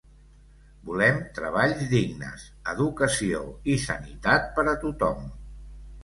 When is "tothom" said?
4.85-5.29